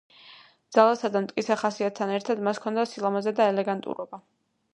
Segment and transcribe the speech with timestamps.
[0.77, 4.25] ძალასა და მტკიცე ხასიათთან ერთად მას ჰქონდა სილამაზე და ელეგანტურობა.